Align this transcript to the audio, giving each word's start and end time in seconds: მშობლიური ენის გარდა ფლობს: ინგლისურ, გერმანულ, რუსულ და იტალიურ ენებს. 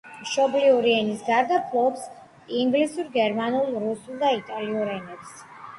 მშობლიური 0.19 0.93
ენის 1.01 1.21
გარდა 1.27 1.59
ფლობს: 1.67 2.07
ინგლისურ, 2.63 3.13
გერმანულ, 3.21 3.73
რუსულ 3.87 4.21
და 4.27 4.37
იტალიურ 4.43 4.97
ენებს. 4.99 5.43